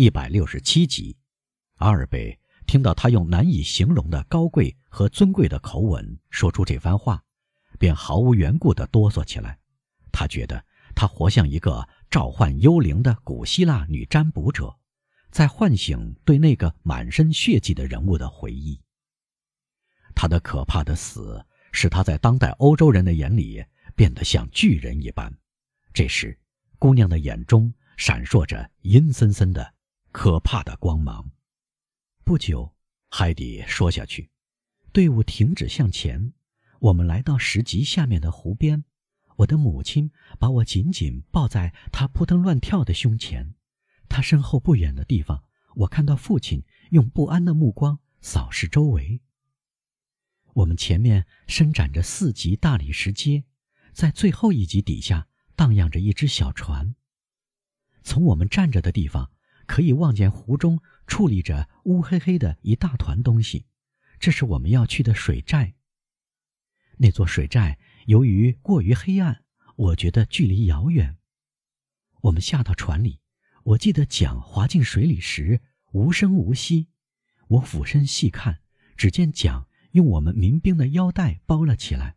[0.00, 1.16] 一百六十七集。
[1.78, 7.20] 阿尔贝听到他用难以形容的高贵和尊贵的口吻说出这番话，
[7.80, 9.58] 便毫无缘故地哆嗦起来。
[10.12, 10.64] 他觉得
[10.94, 14.72] 他活像一个召唤幽灵的古希腊女占卜者，
[15.32, 18.80] 在唤醒对那个满身血迹的人物的回忆。
[20.14, 23.64] 他的可怕的死使他在当代欧洲人的眼里
[23.96, 25.36] 变得像巨人一般。
[25.92, 26.38] 这时，
[26.78, 29.74] 姑娘的眼中闪烁着阴森森的、
[30.18, 31.30] 可怕的光芒。
[32.24, 32.74] 不久，
[33.08, 34.32] 海底说下去，
[34.92, 36.32] 队伍停止向前，
[36.80, 38.82] 我们来到石级下面的湖边。
[39.36, 43.54] 我的母亲把我紧紧抱在她扑腾乱跳的胸前。
[44.08, 45.44] 她身后不远的地方，
[45.76, 49.20] 我看到父亲用不安的目光扫视周围。
[50.54, 53.44] 我们前面伸展着四级大理石阶，
[53.92, 56.96] 在最后一级底下荡漾着一只小船。
[58.02, 59.30] 从我们站着的地方，
[59.68, 63.66] 可以望见湖中矗立着乌黑黑的一大团东西，
[64.18, 65.74] 这是我们要去的水寨。
[66.96, 69.44] 那座水寨由于过于黑暗，
[69.76, 71.18] 我觉得距离遥远。
[72.22, 73.20] 我们下到船里，
[73.62, 75.60] 我记得桨划进水里时
[75.92, 76.88] 无声无息。
[77.46, 78.62] 我俯身细看，
[78.96, 79.68] 只见桨。
[79.92, 82.16] 用我们民兵的腰带包了起来。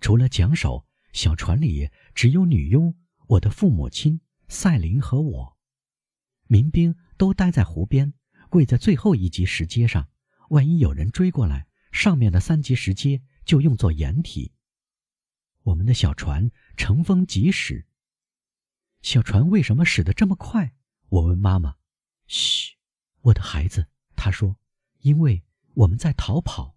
[0.00, 2.94] 除了桨手，小船里只有女佣、
[3.26, 5.59] 我的父母亲赛琳和我。
[6.50, 8.12] 民兵都待在湖边，
[8.48, 10.08] 跪在最后一级石阶上。
[10.48, 14.52] 万一有人追过来，上面的三级石阶就用作掩体。
[15.62, 17.86] 我们的小船乘风疾驶。
[19.00, 20.74] 小船为什么驶得这么快？
[21.08, 21.76] 我问妈妈。
[22.26, 22.74] 嘘，
[23.20, 24.56] 我的孩子，他说，
[25.02, 25.44] 因为。
[25.74, 26.76] 我们在逃跑。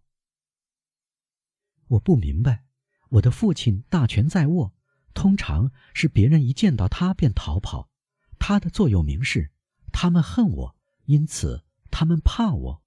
[1.88, 2.64] 我不明白，
[3.10, 4.76] 我的父亲大权在握，
[5.16, 7.90] 通常是别人一见到他便逃跑。
[8.38, 9.52] 他的座右铭是
[9.94, 12.84] ：“他们恨我，因此他们怕我。”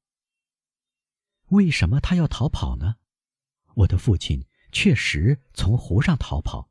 [1.48, 2.96] 为什么他要逃跑呢？
[3.74, 6.68] 我的父亲确实从湖上逃跑。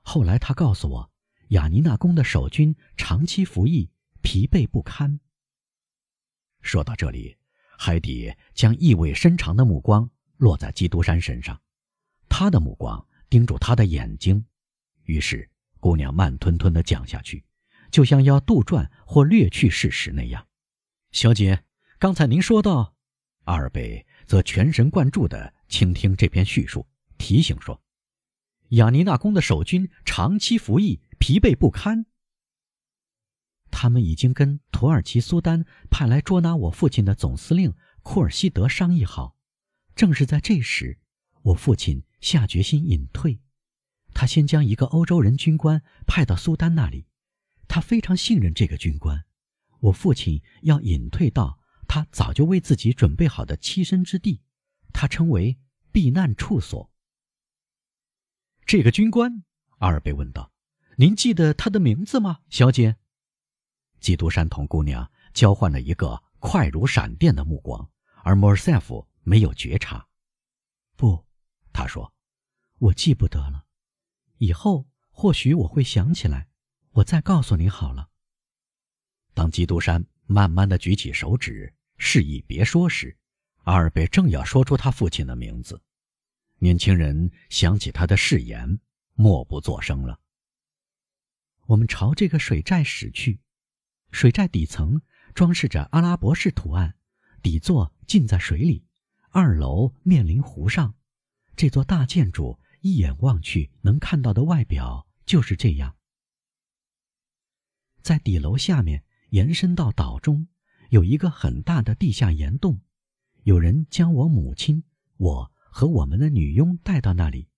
[0.00, 1.12] 后来他告诉我，
[1.50, 3.90] 雅尼娜宫的守军长期服役，
[4.22, 5.20] 疲惫不堪。
[6.60, 7.36] 说到这里。
[7.78, 11.60] 海底将意味深长的目光落在基督山身上，
[12.26, 14.42] 他的目光盯住他的眼睛。
[15.02, 15.46] 于是，
[15.78, 17.44] 姑娘慢吞吞地讲下去，
[17.90, 20.46] 就像要杜撰或略去事实那样。
[21.12, 21.64] 小姐，
[21.98, 22.94] 刚才您说到，
[23.44, 26.86] 阿尔贝则全神贯注地倾听这篇叙述，
[27.16, 27.80] 提醒说
[28.70, 32.06] ：“雅尼娜宫的守军长期服役，疲惫不堪。
[33.70, 39.36] 他们已经跟土耳其苏丹派来捉拿我父亲的总司令库尔西德商议好。
[39.94, 40.98] 正是在这时，
[41.42, 43.40] 我父亲下决心隐退。
[44.12, 47.06] 他先将一个欧洲人军官派到苏丹那里，
[47.68, 49.24] 他非常信任这个军官。
[49.80, 54.42] 我父亲要隐退到他早就为自己准备好的栖身之地，
[54.92, 55.58] 他称为
[55.92, 56.90] 避难处所。
[58.64, 59.44] 这个军官，
[59.78, 60.52] 阿尔贝问道
[60.98, 62.96] ：“您记得他的名字吗，小姐？”
[64.00, 67.88] 基督山同姑娘交换了一个快如闪电的目光，
[68.24, 70.08] 而莫尔塞夫没有觉察。
[70.96, 71.24] 不，
[71.72, 72.12] 他说
[72.78, 73.66] ：“我记不得了，
[74.38, 76.48] 以后或许我会想起来，
[76.96, 78.08] 我再告诉你好了。”
[79.34, 83.16] 当基督山慢慢的举起手指，示意别说时，
[83.64, 85.82] 阿尔贝正要说出他父亲的名字，
[86.58, 88.80] 年轻人想起他的誓言，
[89.14, 90.18] 默不作声了。
[91.66, 93.40] 我们朝这个水寨驶去。
[94.12, 95.02] 水寨底层
[95.34, 96.96] 装饰着阿拉伯式图案，
[97.42, 98.86] 底座浸在水里，
[99.30, 100.94] 二楼面临湖上。
[101.56, 105.95] 这座大建筑一眼望去能看到的外表就是这样。
[108.06, 110.46] 在底楼下面延伸到岛中，
[110.90, 112.80] 有一个很大的地下岩洞。
[113.42, 114.84] 有人将我母亲、
[115.16, 117.48] 我和我们的女佣带到那里。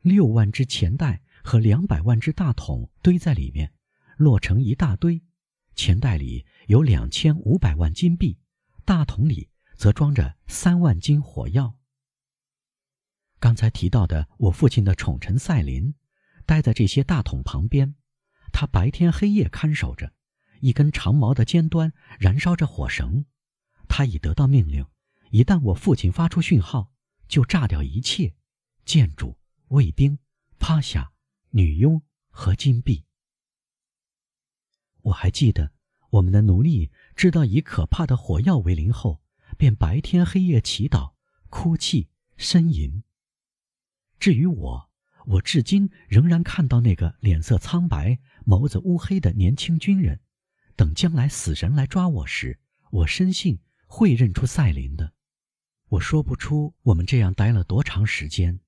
[0.00, 3.72] 六万只钱袋和两百万只大桶堆在里面，
[4.18, 5.20] 摞成一大堆。
[5.74, 8.38] 钱袋里有两千五百万金币，
[8.84, 11.74] 大桶里则装着三万斤火药。
[13.40, 15.96] 刚才提到的我父亲的宠臣赛琳，
[16.46, 17.96] 待在这些大桶旁边，
[18.52, 20.12] 他白天黑夜看守着，
[20.60, 23.24] 一根长矛的尖端燃烧着火绳。
[23.88, 24.86] 他已得到命令，
[25.30, 26.92] 一旦我父亲发出讯号，
[27.26, 28.34] 就炸掉一切：
[28.84, 30.18] 建筑、卫兵、
[30.58, 31.12] 趴下、
[31.50, 33.04] 女佣和金币。
[35.02, 35.72] 我还记得，
[36.10, 39.22] 我们的奴隶知道以可怕的火药为邻后，
[39.56, 41.14] 便白天黑夜祈祷、
[41.48, 43.02] 哭泣、呻吟。
[44.20, 44.90] 至于我，
[45.26, 48.18] 我至今仍然看到那个脸色苍白、
[48.48, 50.20] 眸子乌黑的年轻军人，
[50.74, 52.58] 等将来死神来抓我时，
[52.90, 55.12] 我深信会认出赛琳的。
[55.90, 58.58] 我说不出我们这样待了多长时间。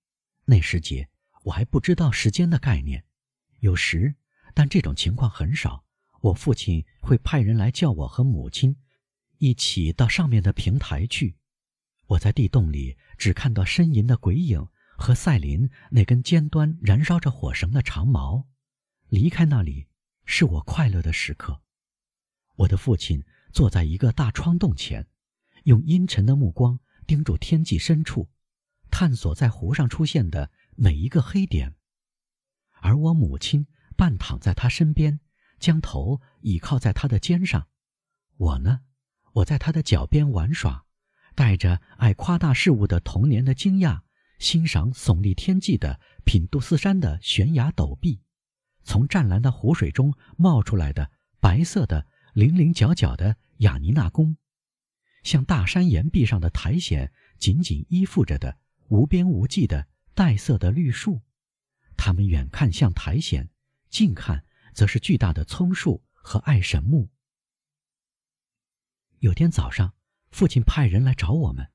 [0.44, 1.08] 那时节，
[1.44, 3.06] 我还不知道时间的概念。
[3.60, 4.16] 有时，
[4.52, 5.82] 但这种情况很少。
[6.20, 8.76] 我父亲会派人来叫我和母亲
[9.38, 11.38] 一起到上面的平台去。
[12.04, 14.68] 我在地洞里只看到呻吟的鬼影
[14.98, 18.46] 和赛琳那根尖端燃烧着火绳的长矛。
[19.10, 19.88] 离开那里
[20.24, 21.62] 是我快乐的时刻。
[22.54, 25.08] 我的父亲坐在一个大窗洞前，
[25.64, 26.78] 用阴沉的目光
[27.08, 28.30] 盯住天际深处，
[28.88, 31.74] 探索在湖上出现的每一个黑点。
[32.80, 33.66] 而我母亲
[33.96, 35.18] 半躺在他身边，
[35.58, 37.66] 将头倚靠在他的肩上。
[38.36, 38.82] 我呢，
[39.32, 40.86] 我在他的脚边玩耍，
[41.34, 44.02] 带着爱夸大事物的童年的惊讶，
[44.38, 48.22] 欣赏耸立天际的品杜斯山的悬崖陡壁，
[48.82, 51.10] 从湛蓝的湖水中冒出来的
[51.40, 54.36] 白色的零零角角的雅尼娜宫，
[55.22, 61.20] 像大山岩壁上的苔藓紧紧依附着的无边无际的带色的绿树。
[61.96, 63.48] 他们远看像苔藓，
[63.88, 67.10] 近看则是巨大的葱树和爱神木。
[69.18, 69.94] 有天早上，
[70.30, 71.70] 父亲派人来找我们，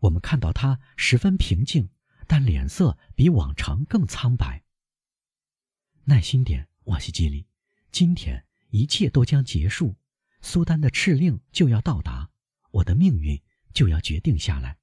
[0.00, 1.90] 我们看到他十分平静，
[2.26, 4.64] 但脸色比往常更苍白。
[6.08, 7.46] 耐心点，瓦西基里，
[7.92, 9.94] 今天一切都将结束，
[10.40, 12.30] 苏丹的敕令就要到达，
[12.70, 13.38] 我的命运
[13.74, 14.78] 就要决定下来。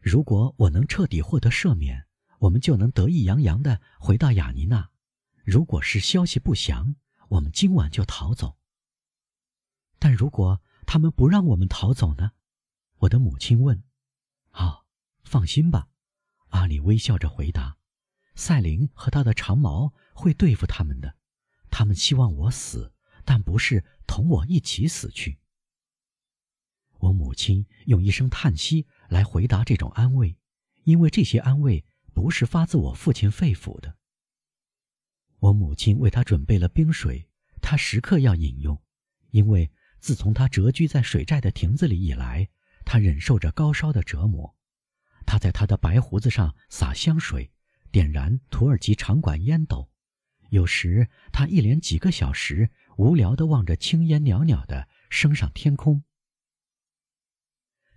[0.00, 2.06] 如果我能彻底获得赦免。
[2.38, 4.90] 我们就能得意洋洋地回到雅尼娜。
[5.42, 6.94] 如果是消息不详，
[7.28, 8.58] 我们今晚就逃走。
[9.98, 12.32] 但如果他们不让我们逃走呢？
[12.98, 13.82] 我的母亲问。
[14.52, 14.84] 哦，
[15.24, 15.88] 放心吧，
[16.48, 17.78] 阿里微笑着回答。
[18.36, 21.16] 赛琳和他的长矛会对付他们的。
[21.68, 22.92] 他们希望我死，
[23.24, 25.40] 但不是同我一起死去。
[26.98, 30.38] 我母亲用一声叹息来回答这种安慰，
[30.84, 31.84] 因为这些安慰。
[32.16, 33.98] 不是发自我父亲肺腑的。
[35.38, 37.28] 我母亲为他准备了冰水，
[37.60, 38.82] 他时刻要饮用，
[39.32, 42.48] 因为自从他蛰居在水寨的亭子里以来，
[42.86, 44.56] 他忍受着高烧的折磨。
[45.26, 47.52] 他在他的白胡子上洒香水，
[47.96, 49.90] 点燃土耳其长管烟斗。
[50.50, 56.04] 有时他一连几个小时无聊地望着青烟袅袅地升上天空。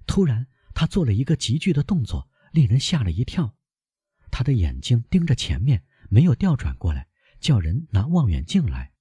[0.07, 3.57] 突然，他做了一个急剧的动作，令人吓了一跳。
[4.31, 7.09] 他的眼睛盯着前面，没有调转过来，
[7.41, 8.93] 叫人拿望远镜来。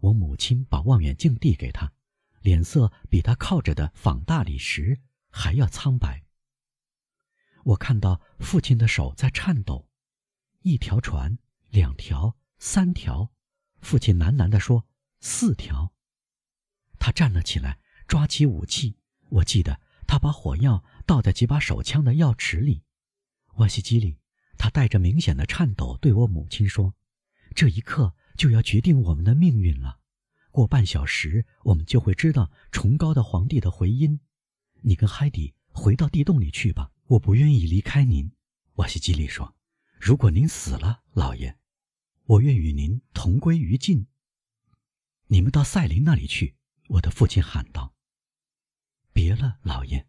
[0.00, 1.92] 我母亲把望远镜递给他，
[2.40, 6.24] 脸色比他靠着的仿大理石还要苍白。
[7.66, 9.88] 我看到父亲的手在颤抖。
[10.64, 11.38] 一条船，
[11.68, 13.30] 两条，三条。
[13.82, 14.86] 父亲喃喃地说
[15.20, 15.92] ：“四条。”
[16.98, 18.96] 他站了起来，抓起武器。
[19.28, 22.82] 我记得他把火药倒在几把手枪的药池里。
[23.56, 24.18] 瓦西基里。
[24.56, 26.94] 他带着明显的颤抖对我母亲说
[27.54, 29.98] ：“这一刻就要决定我们的命运了。
[30.50, 34.20] 过半小时，我们就会知道崇高的皇帝的回音。
[34.80, 38.32] 你跟海迪回到地洞里去吧，我不愿意离开您。”
[38.76, 39.54] 瓦西基里说
[40.06, 41.56] ：“如果您死了，老爷，
[42.24, 44.06] 我愿与您同归于尽。”
[45.28, 46.56] 你们到赛琳那里去，
[46.88, 47.94] 我的父亲喊道。
[49.14, 50.06] “别了，老爷。”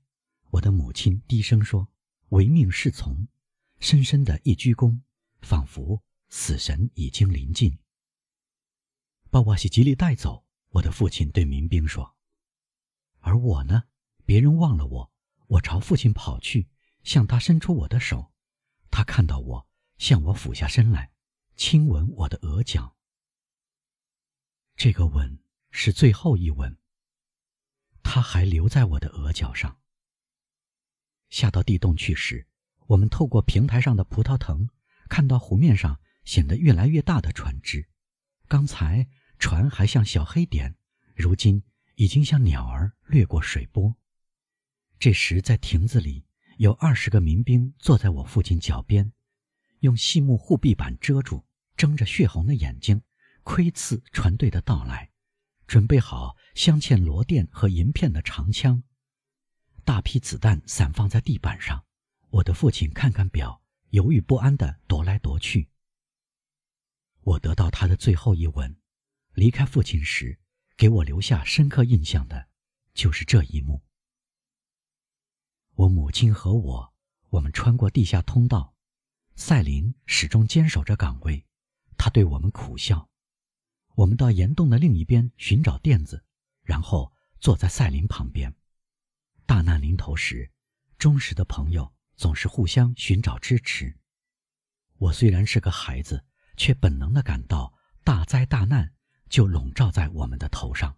[0.51, 1.87] 我的母亲低声说
[2.31, 3.25] ，“唯命是从。”
[3.79, 4.99] 深深的一鞠躬，
[5.41, 7.79] 仿佛死神已经临近。
[9.29, 12.17] 把瓦西吉利带走，我的父亲对民兵说。
[13.19, 13.85] 而我呢？
[14.25, 15.13] 别人忘了我，
[15.47, 16.67] 我朝父亲跑去，
[17.01, 18.33] 向他伸出我的手。
[18.91, 21.11] 他看到我，向我俯下身来，
[21.55, 22.95] 亲吻我的额角。
[24.75, 25.39] 这个吻
[25.71, 26.77] 是最后一吻。
[28.03, 29.79] 他还留在我的额角上。
[31.29, 32.47] 下到地洞去时。
[32.87, 34.69] 我们透过平台上的葡萄藤，
[35.09, 37.89] 看到湖面上显得越来越大的船只。
[38.47, 39.09] 刚才
[39.39, 40.75] 船还像小黑点，
[41.15, 41.63] 如今
[41.95, 43.95] 已经像鸟儿掠过水波。
[44.99, 46.27] 这时，在亭子里
[46.59, 49.11] 有二十个民兵坐在我父亲脚边，
[49.85, 51.45] 用细木护壁板遮住，
[51.77, 53.01] 睁着血红的眼睛，
[53.43, 55.11] 窥伺船队的到来，
[55.67, 58.83] 准备好镶嵌螺钿和银片的长枪。
[59.83, 61.85] 大批子弹散放在地板上。
[62.31, 63.61] 我的父亲看看表，
[63.91, 65.69] 犹豫不安地踱来踱去。
[67.21, 68.75] 我得到他的最后一吻，
[69.33, 70.39] 离开父亲时，
[70.75, 72.49] 给我留下深刻印象的，
[72.93, 73.83] 就是这一幕。
[75.75, 76.93] 我母亲和我，
[77.29, 78.74] 我们穿过地下通道，
[79.35, 81.45] 赛琳始终坚守着岗位，
[81.97, 83.09] 他对我们苦笑。
[83.95, 86.23] 我们到岩洞的另一边寻找垫子，
[86.63, 88.55] 然后坐在赛琳旁边。
[89.45, 90.51] 大难临头时，
[90.97, 93.99] 忠实的朋友总是互相寻找支持。
[94.97, 96.25] 我虽然是个孩子，
[96.55, 97.73] 却本能的感到
[98.05, 98.93] 大灾大难
[99.29, 100.97] 就笼罩在我们的头上。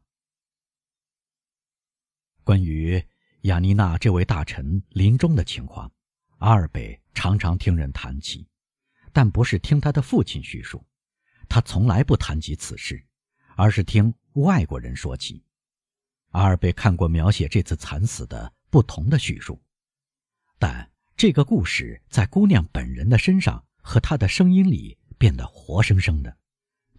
[2.43, 3.03] 关于
[3.41, 5.91] 雅尼娜这位大臣临终的情况，
[6.39, 8.47] 阿尔贝常常听人谈起，
[9.11, 10.85] 但不是听他的父亲叙述，
[11.49, 13.03] 他从来不谈及此事，
[13.55, 15.43] 而是听外国人说起。
[16.29, 19.59] 阿尔贝看过描写这次惨死的不同的叙述，
[20.59, 26.37] 但这个故事在姑娘本人的身上和她的声音里变得活生生的。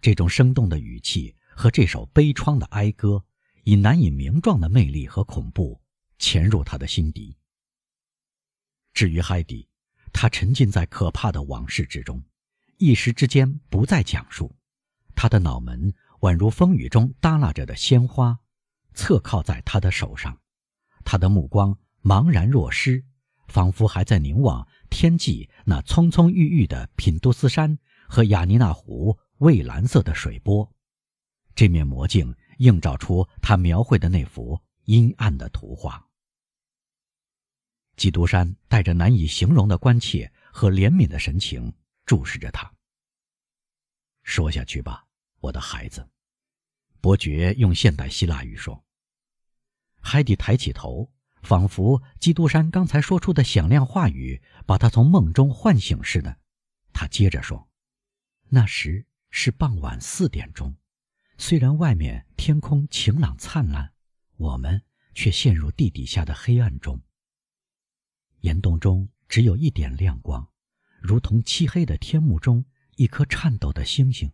[0.01, 3.23] 这种生动的语气和这首悲怆的哀歌，
[3.63, 5.79] 以难以名状的魅力和恐怖
[6.17, 7.37] 潜入他的心底。
[8.99, 9.65] 至于海底，
[10.11, 12.21] 他沉浸在可怕的往事之中，
[12.79, 14.53] 一时之间不再讲述。
[15.15, 18.37] 他的脑门宛如风雨中耷拉着的鲜花。
[18.93, 20.37] 侧靠在他的手上，
[21.05, 23.05] 他的目光茫然若失，
[23.47, 30.69] 仿佛还在凝望天际那葱葱郁郁的品都斯山和雅尼娜湖蔚蓝色的水波。
[31.55, 36.05] 这面魔镜映照出他描绘的那幅阴暗的图画。
[37.99, 41.73] 基督山带着难以形容的关切和怜悯的神情
[42.05, 42.73] 注视着他。
[44.23, 45.05] 说下去吧，
[45.41, 46.09] 我的孩子。
[47.01, 48.85] 伯爵用现代希腊语说。
[49.99, 56.39] 海蒂抬起头，仿佛基督山刚才说出的响亮话语把他从梦中唤醒似的。
[56.93, 57.69] 他接着说
[58.47, 60.73] ：“那时是傍晚四点钟，
[61.37, 63.91] 虽然外面天空晴朗灿烂，
[64.37, 64.81] 我们
[65.13, 67.01] 却陷入地底下的黑暗中。
[68.41, 70.47] 岩洞中只有一点亮光，
[71.01, 72.65] 如同漆黑的天幕中
[72.95, 74.31] 一颗颤抖的星星。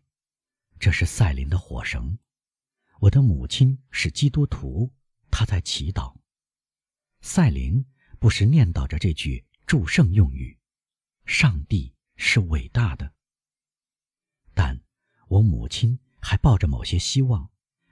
[0.80, 2.18] 这是赛琳的火绳。”
[3.02, 4.94] 我的母亲是基督徒，
[5.30, 6.16] 她在祈祷。
[7.22, 7.86] 赛琳
[8.20, 10.58] 不时念叨着这句祝圣用语
[11.26, 13.14] ：“上帝是伟大的。”
[14.56, 14.80] 但
[15.28, 17.50] 我母亲还抱着某些希望。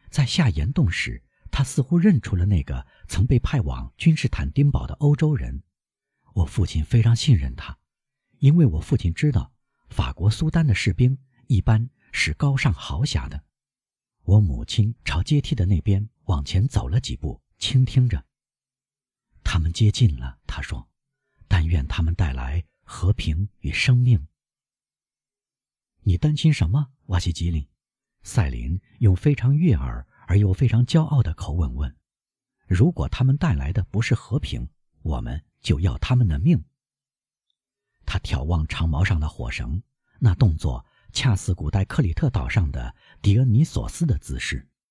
[0.09, 5.63] 在下岩洞时，她似乎认出了那个曾被派往君士坦丁堡的欧洲人。
[6.33, 7.77] 我父亲非常信任他，
[8.39, 9.53] 因为我父亲知道
[9.89, 13.43] 法国苏丹的士兵一般是高尚豪侠的。
[14.23, 18.25] 我母亲朝阶梯的那边往前走了几步，倾听着。
[19.43, 20.89] 他们接近了，他说
[21.47, 24.27] ：“但愿他们带来和平与生命。”
[26.01, 27.67] 你担心什么，瓦西吉林？
[28.23, 31.95] 赛琳用非常悦耳而又非常骄傲的口吻问
[32.65, 34.67] ：“如果他们带来的不是和平，
[35.03, 36.65] 我们就要他们的命。”
[38.05, 39.83] 他眺望长矛上的火绳，
[40.19, 40.85] 那动作。
[41.15, 44.67] 恰似古代克里特岛上的狄恩尼索斯的姿势。